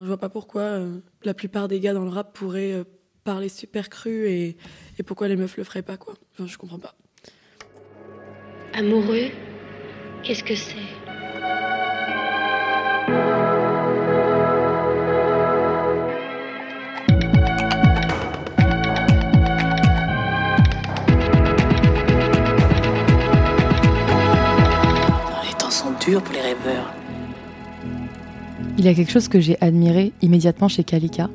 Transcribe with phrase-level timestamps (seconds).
[0.00, 2.84] Je vois pas pourquoi euh, la plupart des gars dans le rap pourraient euh,
[3.24, 4.56] parler super cru et,
[4.96, 6.14] et pourquoi les meufs le feraient pas, quoi.
[6.34, 6.94] Enfin, je comprends pas.
[8.74, 9.30] Amoureux,
[10.22, 10.76] qu'est-ce que c'est?
[25.42, 26.94] Les temps sont durs pour les rêveurs.
[28.78, 31.28] Il y a quelque chose que j'ai admiré immédiatement chez Kalika,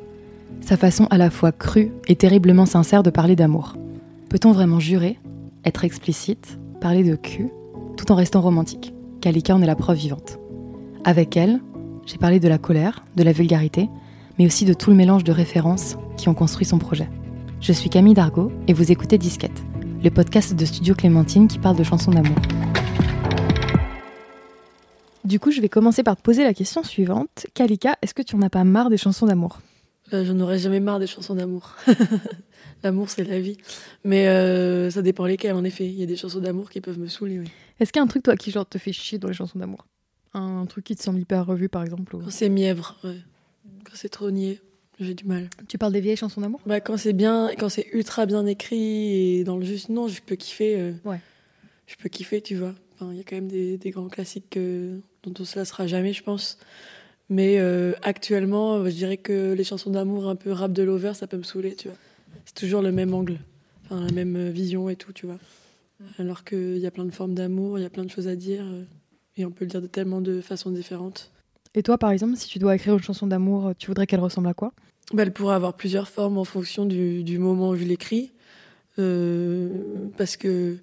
[0.62, 3.76] sa façon à la fois crue et terriblement sincère de parler d'amour.
[4.30, 5.18] Peut-on vraiment jurer,
[5.66, 7.50] être explicite, parler de cul,
[7.98, 8.94] tout en restant romantique?
[9.20, 10.38] Kalika en est la preuve vivante.
[11.04, 11.60] Avec elle,
[12.06, 13.90] j'ai parlé de la colère, de la vulgarité,
[14.38, 17.10] mais aussi de tout le mélange de références qui ont construit son projet.
[17.60, 19.62] Je suis Camille Dargaud et vous écoutez Disquette,
[20.02, 22.36] le podcast de Studio Clémentine qui parle de chansons d'amour.
[25.24, 27.46] Du coup, je vais commencer par te poser la question suivante.
[27.54, 29.60] Kalika, est-ce que tu en as pas marre des chansons d'amour?
[30.12, 31.76] Euh, J'en aurais jamais marre des chansons d'amour.
[32.82, 33.56] L'amour, c'est la vie.
[34.04, 35.86] Mais euh, ça dépend lesquelles, en effet.
[35.86, 37.50] Il y a des chansons d'amour qui peuvent me saouler, oui.
[37.80, 39.58] Est-ce qu'il y a un truc, toi, qui genre te fait chier dans les chansons
[39.58, 39.86] d'amour?
[40.34, 43.16] Un, truc qui te semble hyper revu, par exemple ou- Quand c'est mièvre, ouais.
[43.84, 44.60] Quand c'est trop niais,
[45.00, 45.48] j'ai du mal.
[45.68, 46.60] Tu parles des vieilles chansons d'amour?
[46.66, 50.20] Bah, quand c'est bien, quand c'est ultra bien écrit et dans le juste, non, je
[50.20, 50.78] peux kiffer.
[50.78, 51.20] euh, Ouais.
[51.86, 52.74] Je peux kiffer, tu vois.
[52.94, 55.86] Enfin, il y a quand même des, des grands classiques que- dont on se lassera
[55.86, 56.58] jamais, je pense.
[57.28, 61.14] Mais euh, actuellement, euh, je dirais que les chansons d'amour un peu rap de lover,
[61.14, 61.96] ça peut me saouler, tu vois.
[62.44, 63.38] C'est toujours le même angle,
[63.84, 65.38] enfin, la même euh, vision et tout, tu vois.
[66.18, 68.36] Alors qu'il y a plein de formes d'amour, il y a plein de choses à
[68.36, 68.64] dire,
[69.36, 71.30] et on peut le dire de tellement de façons différentes.
[71.74, 74.48] Et toi, par exemple, si tu dois écrire une chanson d'amour, tu voudrais qu'elle ressemble
[74.48, 74.72] à quoi?
[75.12, 78.32] Bah, elle pourrait avoir plusieurs formes en fonction du, du moment où je l'écris.
[78.98, 79.68] Euh,
[80.16, 80.76] parce que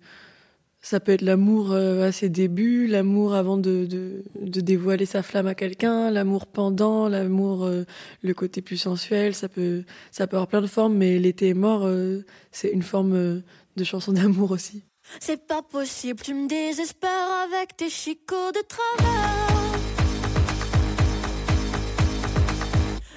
[0.82, 3.88] ça peut être l'amour euh, à ses débuts, l'amour avant de,
[4.36, 7.86] dévoiler sa flamme à quelqu'un, l'amour pendant, l'amour, euh,
[8.24, 9.36] le côté plus sensuel.
[9.36, 9.84] Ça peut,
[10.20, 13.44] avoir plein de formes, mais l'été est mort, euh, c'est une forme
[13.76, 14.84] de chanson d'amour aussi.
[15.20, 17.10] C'est pas possible, tu me désespères
[17.46, 19.48] avec tes chicots de travers.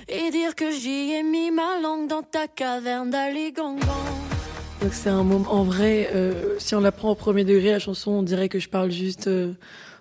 [0.08, 4.23] Et dire que j'y ai mis ma langue dans ta caverne d'Aligangan.
[4.92, 6.10] C'est un moment en vrai.
[6.14, 8.90] euh, si on la prend au premier degré, la chanson, on dirait que je parle
[8.90, 9.52] juste euh,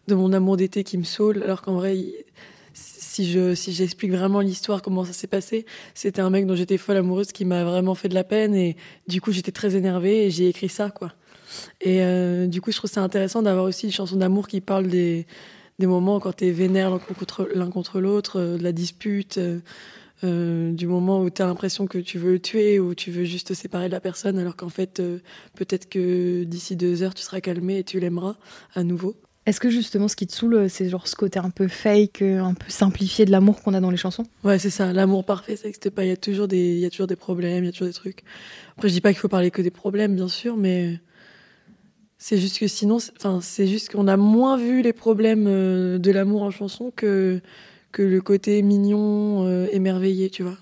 [0.07, 1.97] de mon amour d'été qui me saoule, alors qu'en vrai,
[2.73, 6.78] si je si j'explique vraiment l'histoire, comment ça s'est passé, c'était un mec dont j'étais
[6.78, 8.75] folle amoureuse qui m'a vraiment fait de la peine et
[9.07, 11.13] du coup j'étais très énervée et j'ai écrit ça quoi.
[11.81, 14.88] Et euh, du coup je trouve ça intéressant d'avoir aussi une chanson d'amour qui parle
[14.88, 15.25] des
[15.79, 16.91] des moments quand t'es vénère
[17.56, 19.39] l'un contre l'autre, de la dispute.
[20.23, 23.23] Euh, du moment où tu as l'impression que tu veux le tuer ou tu veux
[23.23, 25.19] juste te séparer de la personne, alors qu'en fait, euh,
[25.56, 28.35] peut-être que d'ici deux heures, tu seras calmé et tu l'aimeras
[28.75, 29.16] à nouveau.
[29.45, 32.39] Est-ce que justement, ce qui te saoule, c'est genre ce côté un peu fake, euh,
[32.41, 34.23] un peu simplifié de l'amour qu'on a dans les chansons?
[34.45, 34.94] Ouais, c'est ça.
[34.94, 36.06] L'amour parfait, ça n'existe pas.
[36.06, 37.88] Il y a toujours des, il y a toujours des problèmes, il y a toujours
[37.88, 38.23] des trucs.
[38.78, 41.00] Après, je dis pas qu'il faut parler que des problèmes, bien sûr, mais
[42.17, 46.12] c'est juste que sinon, c'est- enfin, c'est juste qu'on a moins vu les problèmes de
[46.12, 47.41] l'amour en chanson que
[47.93, 50.57] que le côté mignon, euh, émerveillé, tu vois.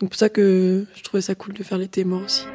[0.00, 2.46] Donc pour ça que je trouvais ça cool de faire l'été mort aussi.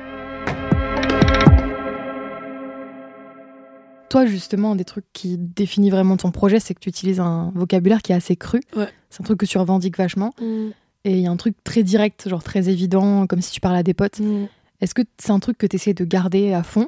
[4.10, 7.52] Toi, justement, un des trucs qui définit vraiment ton projet, c'est que tu utilises un
[7.54, 8.62] vocabulaire qui est assez cru.
[8.76, 8.88] Ouais.
[9.10, 10.34] C'est un truc que tu revendiques vachement.
[11.04, 13.80] Et il y a un truc très direct, genre très évident, comme si tu parlais
[13.80, 14.22] à des potes.
[14.22, 14.46] Mm.
[14.80, 16.88] Est-ce que c'est un truc que tu essaies de garder à fond,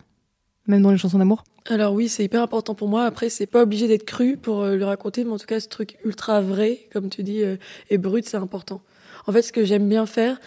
[0.67, 1.43] même dans les chansons d'amour?
[1.69, 3.05] Alors oui, c'est hyper important pour moi.
[3.05, 5.67] Après, c'est pas obligé d'être cru pour euh, le raconter, mais en tout cas, ce
[5.67, 7.57] truc ultra vrai, comme tu dis, euh,
[7.91, 8.81] et brut, c'est important.
[9.27, 10.39] En fait, ce que j'aime bien faire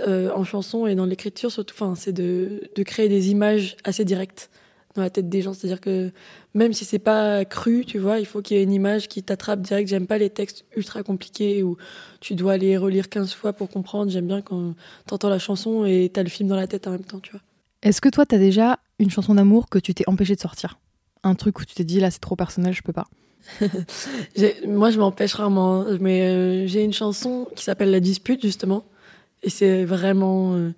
[0.00, 4.48] euh, en chanson et dans l'écriture, surtout, enfin, c'est de, créer des images assez directes
[4.94, 5.52] dans la tête des gens.
[5.52, 6.12] C'est-à-dire que
[6.54, 9.22] même si c'est pas cru, tu vois, il faut qu'il y ait une image qui
[9.22, 9.86] t'attrape direct.
[9.90, 11.76] J'aime pas les textes ultra compliqués où
[12.20, 14.10] tu dois les relire 15 fois pour comprendre.
[14.10, 14.74] J'aime bien quand
[15.06, 17.42] t'entends la chanson et t'as le film dans la tête en même temps, tu vois.
[17.82, 20.78] Est-ce que toi, t'as déjà une chanson d'amour que tu t'es empêché de sortir?
[21.22, 23.08] Un truc où tu t'es dit, là, c'est trop personnel, je peux pas?
[24.66, 28.84] Moi, je m'empêche rarement, hein, mais euh, j'ai une chanson qui s'appelle La dispute, justement.
[29.42, 30.72] Et c'est vraiment euh,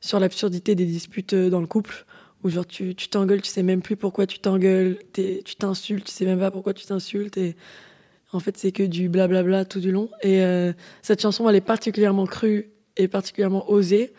[0.00, 2.06] sur l'absurdité des disputes euh, dans le couple,
[2.42, 6.12] où genre tu tu t'engueules, tu sais même plus pourquoi tu t'engueules, tu t'insultes, tu
[6.12, 7.36] sais même pas pourquoi tu t'insultes.
[7.36, 7.54] Et
[8.32, 10.08] en fait, c'est que du blablabla tout du long.
[10.22, 10.42] Et
[11.02, 14.12] cette chanson, elle est particulièrement crue et particulièrement osée.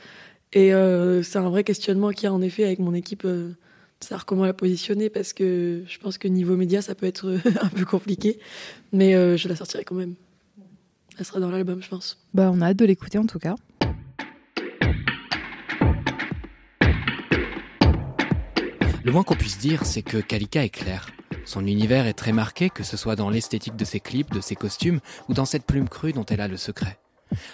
[0.53, 3.23] Et euh, c'est un vrai questionnement qu'il y a en effet avec mon équipe.
[3.25, 3.53] Euh,
[3.99, 7.39] de savoir comment la positionner parce que je pense que niveau média ça peut être
[7.61, 8.38] un peu compliqué
[8.94, 10.13] mais euh, je la sortirai quand même
[11.17, 13.55] elle sera dans l'album je pense Bah, on a hâte de l'écouter en tout cas.
[19.07, 21.09] Le moins qu'on puisse dire, c'est que Kalika est clair.
[21.45, 24.55] Son univers est très marqué, que ce soit dans l'esthétique de ses clips, de ses
[24.55, 27.00] costumes, ou dans cette plume crue dont elle a le secret.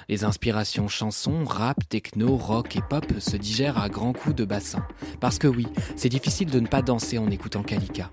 [0.10, 4.86] Les inspirations chansons, rap, techno, rock et pop se digèrent à grands coups de bassin.
[5.20, 8.10] Parce que oui, c'est difficile de ne pas danser en écoutant Kalika.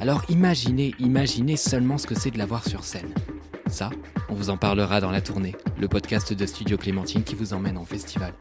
[0.00, 3.12] Alors imaginez, imaginez seulement ce que c'est de la voir sur scène.
[3.66, 3.90] Ça,
[4.28, 7.78] on vous en parlera dans la tournée, le podcast de Studio Clémentine qui vous emmène
[7.78, 8.34] en festival.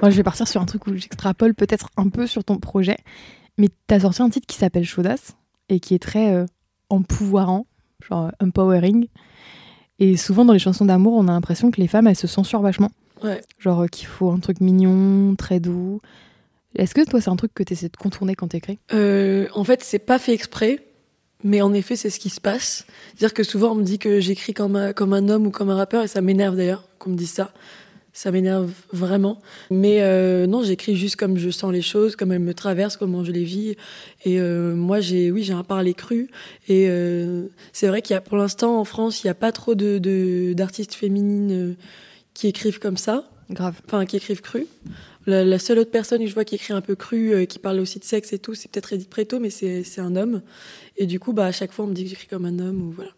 [0.00, 2.98] Moi, je vais partir sur un truc où j'extrapole peut-être un peu sur ton projet,
[3.58, 5.36] mais t'as sorti un titre qui s'appelle Chaudasse
[5.68, 6.46] et qui est très euh,
[6.88, 7.66] empouvoirant,
[8.08, 9.08] genre empowering.
[9.98, 12.62] Et souvent dans les chansons d'amour, on a l'impression que les femmes, elles se censurent
[12.62, 12.90] vachement.
[13.22, 13.40] Ouais.
[13.58, 16.00] Genre euh, qu'il faut un truc mignon, très doux.
[16.76, 18.78] Est-ce que toi, c'est un truc que tu essaies de contourner quand t'écris?
[18.92, 20.80] Euh, en fait, c'est pas fait exprès,
[21.42, 22.86] mais en effet, c'est ce qui se passe.
[23.08, 25.70] C'est-à-dire que souvent, on me dit que j'écris comme un, comme un homme ou comme
[25.70, 27.52] un rappeur, et ça m'énerve d'ailleurs qu'on me dise ça.
[28.18, 29.40] Ça m'énerve vraiment.
[29.70, 33.22] Mais euh, non, j'écris juste comme je sens les choses, comme elles me traversent, comment
[33.22, 33.76] je les vis.
[34.24, 36.28] Et euh, moi, j'ai, oui, j'ai un parler cru.
[36.66, 39.52] Et euh, c'est vrai qu'il y a, pour l'instant, en France, il n'y a pas
[39.52, 41.76] trop de, d'artistes féminines
[42.34, 43.80] qui écrivent comme ça Grave.
[43.86, 44.66] enfin qui écrivent cru.
[45.26, 47.78] La, la seule autre personne que je vois qui écrit un peu cru, qui parle
[47.78, 50.42] aussi de sexe et tout, c'est peut-être Edith Preto, mais c'est c'est un homme.
[50.96, 52.82] Et du coup, bah, à chaque fois, on me dit que j'écris comme un homme
[52.82, 53.12] ou voilà.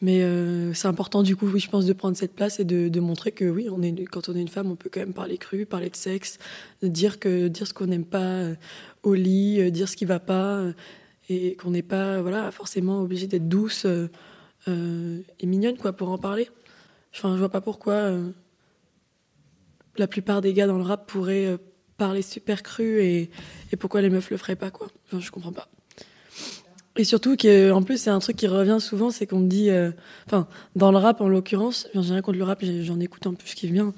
[0.00, 3.00] Mais euh, c'est important du coup, oui, je pense, de prendre cette place et de,
[3.00, 5.38] montrer que oui, on est, quand on est une femme, on peut quand même parler
[5.38, 6.38] cru, parler de sexe,
[6.82, 8.54] dire que dire ce qu'on n'aime pas euh,
[9.02, 10.64] au lit, euh, dire ce qui va pas,
[11.28, 13.86] et qu'on n'est pas voilà forcément obligé d'être douce
[14.66, 16.48] et mignonne quoi pour en parler.
[17.14, 18.12] Enfin, je vois pas pourquoi.
[19.96, 21.58] la plupart des gars dans le rap pourraient
[21.96, 23.30] parler super cru et,
[23.72, 24.88] et pourquoi les meufs le feraient pas quoi.
[25.06, 25.68] Enfin, je comprends pas.
[26.98, 29.70] Et surtout que en plus c'est un truc qui revient souvent, c'est qu'on me dit,
[29.70, 29.92] euh,
[30.26, 33.44] enfin dans le rap en l'occurrence, j'ai rien contre le rap, j'en écoute un peu
[33.46, 33.94] ce qui vient,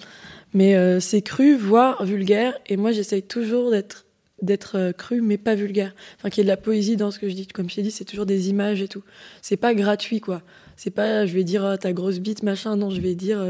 [0.53, 4.05] mais euh, c'est cru voire vulgaire et moi j'essaye toujours d'être
[4.43, 5.95] d'être euh, cru mais pas vulgaire.
[6.19, 7.47] Enfin qu'il y ait de la poésie dans ce que je dis.
[7.47, 9.03] Comme je t'ai dit, c'est toujours des images et tout.
[9.41, 10.43] C'est pas gratuit quoi.
[10.77, 12.77] C'est pas je vais dire ah, ta grosse bite machin.
[12.77, 13.43] Non, je vais dire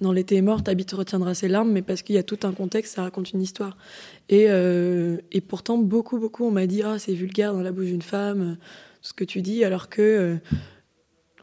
[0.00, 2.40] dans l'été est mort, ta bite retiendra ses larmes, mais parce qu'il y a tout
[2.42, 3.76] un contexte, ça raconte une histoire.
[4.28, 7.86] Et, euh, et pourtant, beaucoup, beaucoup, on m'a dit, ah, c'est vulgaire dans la bouche
[7.86, 8.54] d'une femme, euh,
[9.02, 10.36] ce que tu dis, alors que euh,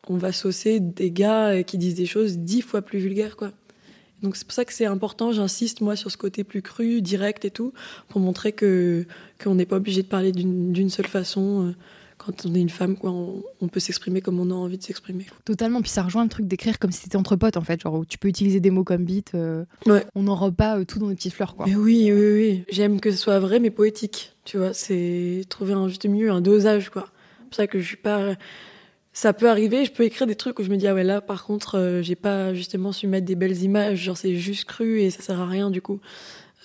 [0.07, 3.51] on va saucer des gars qui disent des choses dix fois plus vulgaires, quoi.
[4.21, 7.43] Donc c'est pour ça que c'est important, j'insiste moi sur ce côté plus cru, direct
[7.45, 7.73] et tout,
[8.07, 9.07] pour montrer que
[9.43, 11.73] qu'on n'est pas obligé de parler d'une seule façon.
[12.23, 14.83] Quand on est une femme, quoi, on, on peut s'exprimer comme on a envie de
[14.83, 15.25] s'exprimer.
[15.45, 15.81] Totalement.
[15.81, 17.81] Puis ça rejoint le truc d'écrire comme si c'était entre potes, en fait.
[17.81, 19.31] Genre, où tu peux utiliser des mots comme beat.
[19.33, 20.05] euh, Ouais.
[20.13, 21.65] On n'enrobe pas euh, tout dans des petites fleurs, quoi.
[21.67, 22.63] Mais oui, oui, oui.
[22.69, 24.33] J'aime que ce soit vrai, mais poétique.
[24.45, 27.07] Tu vois, c'est trouver un juste milieu, un dosage, quoi.
[27.39, 28.35] C'est pour ça que je suis pas.
[29.13, 31.19] Ça peut arriver, je peux écrire des trucs où je me dis, ah ouais, là,
[31.19, 35.01] par contre, euh, j'ai pas justement su mettre des belles images, genre c'est juste cru
[35.01, 35.99] et ça sert à rien, du coup.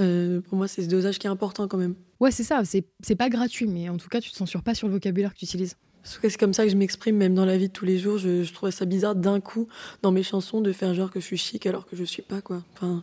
[0.01, 1.95] Euh, pour moi, c'est ce dosage qui est important quand même.
[2.21, 2.63] Ouais, c'est ça.
[2.65, 5.39] C'est pas gratuit, mais en tout cas, tu te censures pas sur le vocabulaire que
[5.39, 5.77] tu utilises.
[6.03, 8.17] C'est comme ça que je m'exprime, même dans la vie de tous les jours.
[8.17, 9.67] Je, je trouvais ça bizarre d'un coup,
[10.03, 12.41] dans mes chansons, de faire genre que je suis chic alors que je suis pas,
[12.41, 12.63] quoi.
[12.75, 13.03] Enfin,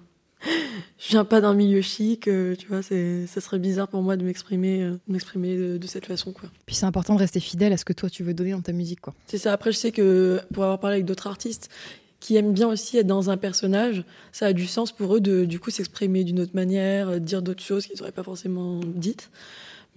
[0.97, 4.23] je viens pas d'un milieu chic, euh, tu vois, ça serait bizarre pour moi de
[4.23, 6.49] m'exprimer, euh, de m'exprimer de, de cette façon, quoi.
[6.65, 8.71] Puis c'est important de rester fidèle à ce que toi tu veux donner dans ta
[8.71, 9.13] musique, quoi.
[9.27, 9.53] C'est ça.
[9.53, 11.69] Après, je sais que pour avoir parlé avec d'autres artistes
[12.23, 15.43] qui aiment bien aussi être dans un personnage, ça a du sens pour eux de
[15.43, 19.29] du coup s'exprimer d'une autre manière, euh, dire d'autres choses qu'ils n'auraient pas forcément dites.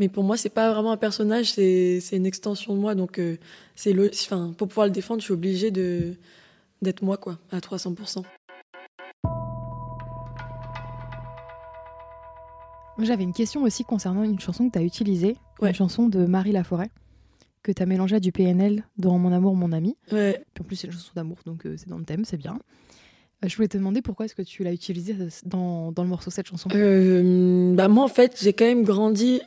[0.01, 2.97] Mais pour moi, c'est pas vraiment un personnage, c'est une extension de moi.
[2.97, 3.37] Donc, euh,
[3.77, 6.15] c'est le, enfin, pour pouvoir le défendre, je suis obligée de
[6.83, 8.25] d'être moi, quoi, à 300%.
[12.99, 15.69] Moi, j'avais une question aussi concernant une chanson que tu as utilisée, Ouais.
[15.69, 16.91] une chanson de Marie Laforêt,
[17.67, 19.97] que tu as mélangée à du PNL dans Mon amour, mon ami.
[20.13, 20.45] Ouais.
[20.55, 22.61] Puis en plus, c'est une chanson d'amour, donc euh, c'est dans le thème, c'est bien.
[23.45, 26.09] Euh, je voulais te demander pourquoi est-ce que tu l'as utilisée euh, dans, dans le
[26.09, 26.69] morceau cette chanson?
[26.69, 29.41] Bah moi, en fait, j'ai quand même grandi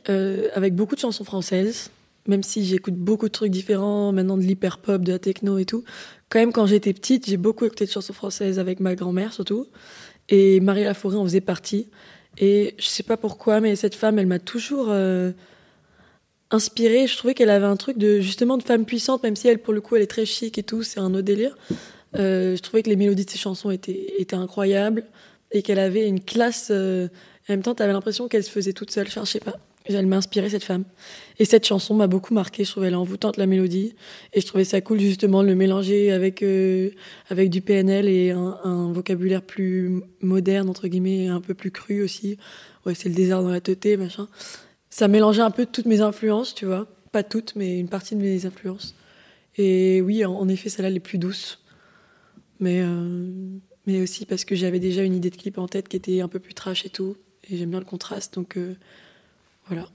[0.54, 1.90] avec beaucoup de chansons françaises,
[2.28, 5.82] même si j'écoute beaucoup de trucs différents, maintenant de l'hyper-pop, de la techno et tout.
[6.28, 9.66] Quand même, quand j'étais petite, j'ai beaucoup écouté de chansons françaises avec ma grand-mère, surtout.
[10.28, 11.88] Et Marie Laforêt en faisait partie.
[12.36, 14.88] Et je sais pas pourquoi, mais cette femme, elle m'a toujours
[16.50, 17.06] inspirée.
[17.06, 19.72] Je trouvais qu'elle avait un truc de justement de femme puissante, même si elle, pour
[19.72, 21.56] le coup, elle est très chic et tout, c'est un autre délire.
[22.16, 25.04] Euh, je trouvais que les mélodies de ses chansons étaient, étaient incroyables
[25.52, 26.68] et qu'elle avait une classe.
[26.70, 27.08] euh,
[27.48, 29.06] en même temps, tu avais l'impression qu'elle se faisait toute seule.
[29.08, 29.56] Enfin, je sais pas.
[29.86, 30.84] Elle m'a inspiré cette femme.
[31.38, 32.64] Et cette chanson m'a beaucoup marqué.
[32.64, 33.94] Je trouvais elle envoûtante la mélodie.
[34.32, 36.90] Et je trouvais ça cool justement de le mélanger avec, euh,
[37.28, 41.70] avec du PNL et un, un vocabulaire plus moderne, entre guillemets, et un peu plus
[41.70, 42.36] cru aussi.
[42.86, 44.28] Ouais, c'est le désert dans la teuté, machin.
[44.90, 46.86] Ça mélangeait un peu toutes mes influences, tu vois.
[47.12, 48.94] Pas toutes, mais une partie de mes influences.
[49.56, 51.60] Et oui, en, en effet, celle-là, les plus douces.
[52.58, 53.30] Mais, euh,
[53.86, 56.28] mais aussi parce que j'avais déjà une idée de clip en tête qui était un
[56.28, 57.16] peu plus trash et tout.
[57.48, 58.74] Et j'aime bien le contraste, donc euh,
[59.66, 59.88] voilà.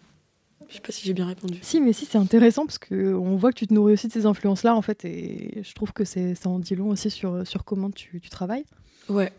[0.67, 1.59] Je sais pas si j'ai bien répondu.
[1.61, 4.25] Si, mais si, c'est intéressant parce qu'on voit que tu te nourris aussi de ces
[4.25, 7.63] influences-là, en fait, et je trouve que c'est- ça en dit long aussi sur, sur
[7.63, 8.65] comment tu, tu travailles.
[9.07, 9.31] Ouais.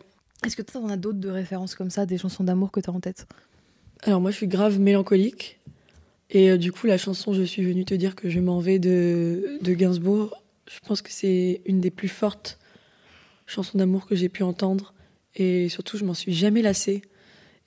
[0.44, 2.88] Est-ce que tu en as d'autres de références comme ça, des chansons d'amour que tu
[2.88, 3.26] as en tête?
[4.06, 5.58] Alors moi, je suis grave mélancolique.
[6.30, 8.78] Et euh, du coup, la chanson Je suis venue te dire que je m'en vais
[8.78, 12.58] de, de Gainsbourg, je pense que c'est une des plus fortes
[13.46, 14.94] chansons d'amour que j'ai pu entendre.
[15.34, 17.02] Et surtout, je m'en suis jamais lassée.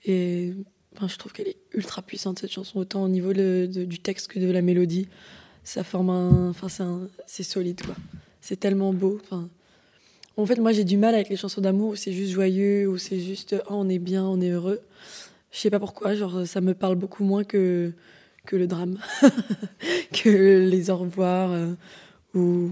[0.05, 0.53] Et
[0.95, 4.29] enfin, je trouve qu'elle est ultra puissante, cette chanson, autant au niveau de- du texte
[4.29, 5.09] que de la mélodie.
[5.65, 6.49] Ça forme un.
[6.49, 6.67] Enfin,
[7.27, 7.95] c'est solide, quoi.
[8.39, 9.21] C'est tellement beau.
[10.37, 12.97] En fait, moi, j'ai du mal avec les chansons d'amour où c'est juste joyeux, où
[12.97, 14.79] c'est juste oh, on est bien, on est heureux.
[15.51, 17.91] Je sais pas pourquoi, genre, ça me parle beaucoup moins que,
[18.45, 18.97] que le drame,
[20.13, 21.73] que les au revoir, euh,
[22.35, 22.69] ou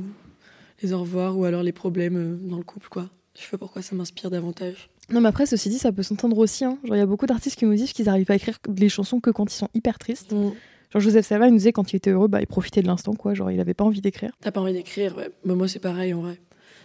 [0.83, 3.09] les au revoir, ou alors les problèmes euh, dans le couple, quoi.
[3.35, 4.89] Je sais pas pourquoi ça m'inspire davantage.
[5.09, 6.65] Non, mais après, ceci dit, ça peut s'entendre aussi.
[6.65, 6.77] hein.
[6.83, 9.19] Genre, il y a beaucoup d'artistes qui nous disent qu'ils arrivent à écrire les chansons
[9.19, 10.31] que quand ils sont hyper tristes.
[10.31, 10.53] Genre,
[11.01, 13.33] Joseph Salva, il nous disait quand il était heureux, bah, il profitait de l'instant, quoi.
[13.33, 14.31] Genre, il avait pas envie d'écrire.
[14.41, 15.29] T'as pas envie d'écrire, ouais.
[15.45, 16.39] Bah, moi, c'est pareil, en vrai.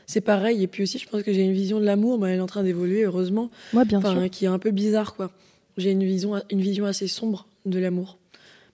[0.07, 2.39] C'est pareil, et puis aussi, je pense que j'ai une vision de l'amour, mais elle
[2.39, 3.51] est en train d'évoluer, heureusement.
[3.73, 4.31] Moi, bien enfin, sûr.
[4.31, 5.31] qui est un peu bizarre, quoi.
[5.77, 8.19] J'ai une vision, une vision assez sombre de l'amour.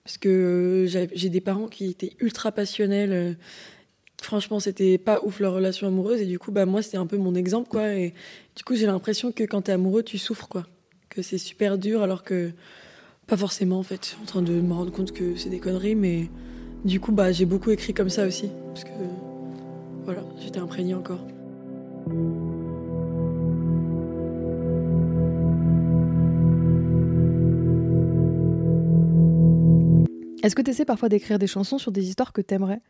[0.03, 3.11] Parce que euh, j'ai des parents qui étaient ultra passionnels.
[3.13, 3.33] euh,
[4.21, 6.21] franchement, c'était pas ouf leur relation amoureuse.
[6.21, 7.93] Et du coup, bah, moi, c'était un peu mon exemple, quoi.
[7.93, 8.13] Et
[8.55, 10.65] du coup, j'ai l'impression que quand t'es amoureux, tu souffres, quoi.
[11.09, 12.51] Que c'est super dur, alors que
[13.27, 14.03] pas forcément, en fait.
[14.03, 16.29] Je suis en train de me rendre compte que c'est des conneries, mais
[16.85, 18.49] du coup, bah, j'ai beaucoup écrit comme ça aussi.
[18.67, 18.89] Parce que,
[20.05, 21.25] voilà, j'étais imprégnée encore.
[30.43, 32.81] Est-ce que tu essaies parfois d'écrire des chansons sur des histoires que t'aimerais?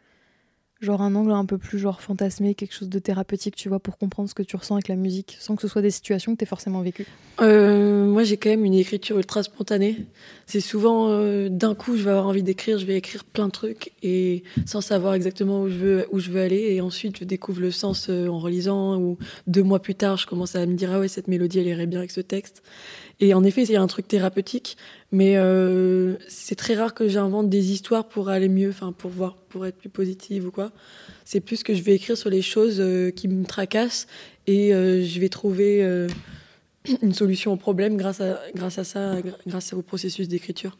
[0.81, 3.97] Genre un angle un peu plus genre fantasmé, quelque chose de thérapeutique, tu vois, pour
[3.97, 6.37] comprendre ce que tu ressens avec la musique, sans que ce soit des situations que
[6.37, 7.05] t'aies forcément vécues?
[7.41, 10.05] Euh, moi, j'ai quand même une écriture ultra spontanée.
[10.45, 13.51] C'est souvent euh, d'un coup, je vais avoir envie d'écrire, je vais écrire plein de
[13.51, 16.73] trucs et sans savoir exactement où je veux où je veux aller.
[16.73, 18.97] Et ensuite, je découvre le sens euh, en relisant.
[19.01, 21.67] Ou deux mois plus tard, je commence à me dire ah ouais, cette mélodie, elle
[21.67, 22.63] irait bien avec ce texte.
[23.21, 24.77] Et en effet, il y a un truc thérapeutique,
[25.11, 29.35] mais euh, c'est très rare que j'invente des histoires pour aller mieux, enfin pour voir,
[29.49, 30.71] pour être plus positive ou quoi.
[31.25, 34.07] C'est plus que je vais écrire sur les choses euh, qui me tracassent
[34.47, 36.07] et euh, je vais trouver
[37.01, 40.77] une solution au problème grâce à, grâce à ça, gr- grâce au processus d'écriture.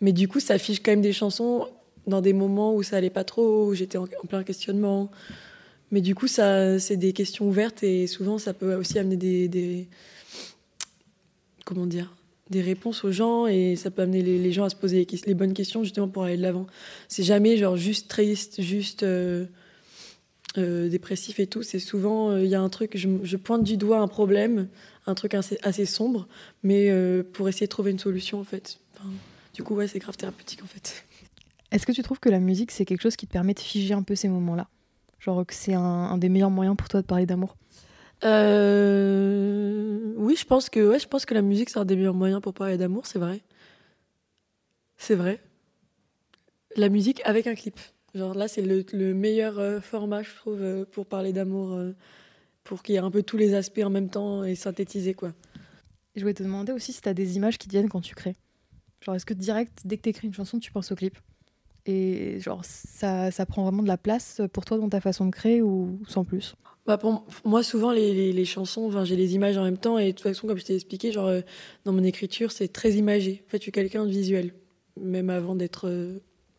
[0.00, 1.68] Mais du coup, ça affiche quand même des chansons
[2.06, 5.10] dans des moments où ça allait pas trop, où j'étais en, plein questionnement.
[5.92, 9.88] Mais du coup, ça, c'est des questions ouvertes et souvent, ça peut aussi amener des
[11.70, 12.12] comment dire,
[12.50, 15.54] des réponses aux gens et ça peut amener les, gens à se poser les, bonnes
[15.54, 16.66] questions justement pour aller de l'avant.
[17.06, 19.46] C'est jamais genre juste triste, juste euh,
[20.58, 21.62] euh, dépressif et tout.
[21.62, 24.68] C'est souvent, euh, il y a un truc, je, pointe du doigt un problème,
[25.06, 26.26] un truc assez, sombre,
[26.64, 26.92] mais
[27.32, 28.80] pour essayer de trouver une solution en fait.
[29.54, 31.04] Du coup, ouais, c'est grave thérapeutique en fait.
[31.70, 33.94] Est-ce que tu trouves que la musique, c'est quelque chose qui te permet de figer
[33.94, 34.66] un peu ces moments-là?
[35.20, 37.56] Genre que c'est un des meilleurs moyens pour toi de parler d'amour?
[38.24, 42.40] Euh, oui, je pense que je pense que la musique c'est un des meilleurs moyens
[42.42, 43.40] pour parler d'amour, c'est vrai.
[44.96, 45.40] C'est vrai.
[46.76, 47.78] La musique avec un clip.
[48.14, 51.92] Genre là, c'est le, le meilleur euh, format, je trouve, euh, pour parler d'amour, euh,
[52.64, 55.32] pour qu'il y ait un peu tous les aspects en même temps et synthétiser quoi.
[56.16, 58.36] Je voulais te demander aussi si t'as des images qui te viennent quand tu crées.
[59.02, 61.18] Genre est-ce que direct, dès que t'écris une chanson, tu penses au clip?
[61.86, 65.30] Et genre ça, ça prend vraiment de la place pour toi dans ta façon de
[65.32, 66.54] créer ou sans plus?
[66.90, 66.98] Bah
[67.44, 70.22] moi, souvent, les, les, chansons, enfin, j'ai les images en même temps, et de toute
[70.22, 71.40] façon, comme je t'ai expliqué, genre, euh,
[71.84, 73.44] dans mon écriture, c'est très imagé.
[73.46, 74.52] En fait, je suis quelqu'un de visuel,
[75.00, 76.18] même avant d'être euh,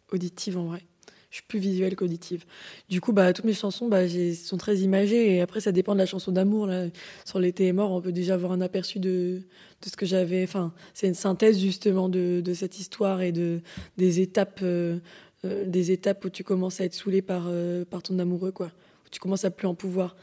[0.09, 0.83] auditive en vrai.
[1.31, 2.45] Je suis plus visuelle qu'auditive.
[2.87, 5.99] Du coup, bah, toutes mes chansons bah, sont très imagées, et après, ça dépend de
[5.99, 6.65] la chanson d'amour.
[6.65, 6.85] Là.
[7.25, 9.41] Sur L'été est mort, on peut déjà avoir un aperçu de,
[9.81, 10.43] de ce que j'avais.
[10.43, 13.59] Enfin, c'est une synthèse justement de, de cette histoire et de,
[13.97, 14.97] des, étapes, euh,
[15.43, 17.49] des étapes où tu commences à être saoulé par,
[17.89, 18.71] par ton amoureux, quoi.
[19.11, 20.15] Tu commences à plus en pouvoir.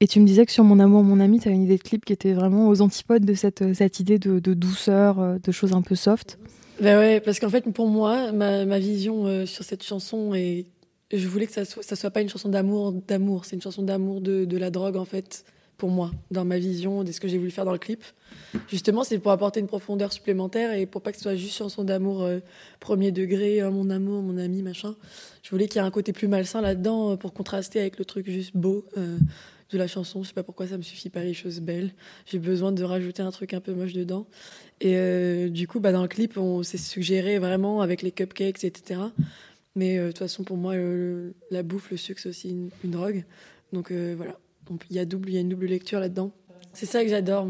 [0.00, 1.82] Et tu me disais que sur Mon amour, mon ami, tu as une idée de
[1.82, 5.52] clip qui était vraiment aux antipodes de cette, cette idée de, de douceur, euh, de
[5.52, 6.38] choses un peu soft.
[6.80, 10.66] Ben ouais, parce qu'en fait, pour moi, ma, ma vision euh, sur cette chanson, et
[11.12, 13.44] je voulais que ça soit, ça soit pas une chanson d'amour, d'amour.
[13.44, 15.44] C'est une chanson d'amour de, de la drogue, en fait,
[15.84, 18.02] pour moi, dans ma vision de ce que j'ai voulu faire dans le clip.
[18.70, 21.84] Justement, c'est pour apporter une profondeur supplémentaire et pour pas que ce soit juste chanson
[21.84, 22.38] d'amour euh,
[22.80, 24.96] premier degré, euh, mon amour, mon ami, machin.
[25.42, 28.06] Je voulais qu'il y ait un côté plus malsain là-dedans euh, pour contraster avec le
[28.06, 29.18] truc juste beau euh,
[29.72, 30.22] de la chanson.
[30.22, 31.92] Je sais pas pourquoi ça me suffit pas les choses belles.
[32.24, 34.26] J'ai besoin de rajouter un truc un peu moche dedans.
[34.80, 39.00] Et du coup, bah, dans le clip, on s'est suggéré vraiment avec les cupcakes, etc.
[39.76, 40.76] Mais de toute façon, pour moi,
[41.50, 43.24] la bouffe, le sucre, c'est aussi une, drogue.
[43.74, 44.38] Donc voilà,
[44.90, 46.32] il y a il y a une double lecture là-dedans.
[46.72, 47.46] C'est ça que j'adore.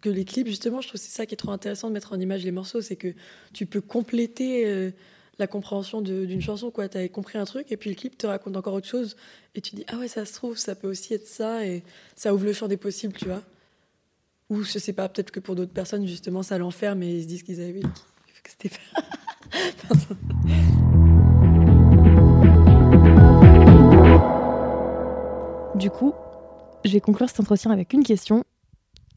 [0.00, 2.20] Que les clips, justement, je trouve c'est ça qui est trop intéressant de mettre en
[2.20, 3.14] image les morceaux, c'est que
[3.54, 4.90] tu peux compléter euh,
[5.38, 6.70] la compréhension d'une chanson.
[6.70, 9.16] Tu avais compris un truc et puis le clip te raconte encore autre chose
[9.54, 11.82] et tu dis ah ouais ça se trouve ça peut aussi être ça et
[12.16, 13.42] ça ouvre le champ des possibles, tu vois.
[14.50, 17.28] Ou je sais pas, peut-être que pour d'autres personnes, justement, ça l'enferme et ils se
[17.28, 17.80] disent qu'ils avaient.
[17.80, 18.70] que c'était
[25.84, 26.14] Du coup,
[26.86, 28.42] je vais conclure cet entretien avec une question.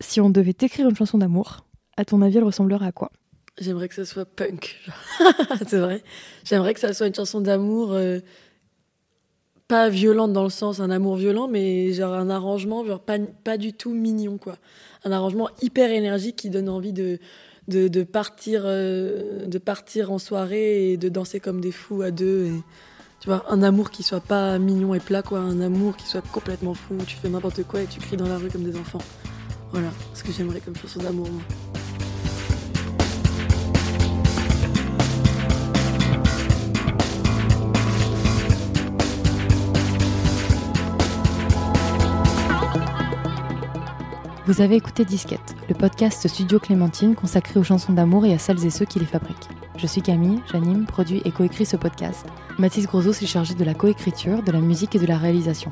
[0.02, 3.10] Si on devait écrire une chanson d'amour, à ton avis, elle ressemblerait à quoi?
[3.58, 4.78] J'aimerais que ça soit punk.
[5.66, 6.04] c'est vrai.
[6.44, 8.20] J'aimerais que ça soit une chanson d'amour euh,
[9.70, 13.56] pas violente dans le sens un amour violent, mais genre un arrangement genre pas, pas
[13.56, 14.58] du tout mignon quoi.
[15.06, 17.18] Un arrangement hyper énergique qui donne envie de
[17.70, 22.52] de, partir euh, de partir en soirée et de danser comme des fous à deux.
[23.28, 26.26] Tu vois, un amour qui soit pas mignon et plat quoi, un amour qui soit
[26.32, 26.96] complètement fou.
[27.06, 29.02] Tu fais n'importe quoi et tu cries dans la rue comme des enfants.
[29.74, 31.28] Voilà, ce que j'aimerais comme chanson d'amour.
[44.46, 48.66] Vous avez écouté Disquette, le podcast Studio Clémentine consacré aux chansons d'amour et à celles
[48.66, 49.50] et ceux qui les fabriquent.
[49.78, 52.26] Je suis Camille, j'anime, produis et coécris ce podcast.
[52.58, 55.72] Mathis Grosot s'est chargé de la coécriture, de la musique et de la réalisation.